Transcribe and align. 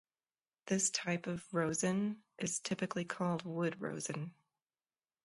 This 0.65 0.89
type 0.89 1.27
of 1.27 1.45
rosin 1.53 2.23
is 2.39 2.57
typically 2.59 3.05
called 3.05 3.45
wood 3.45 3.79
rosin. 3.79 4.33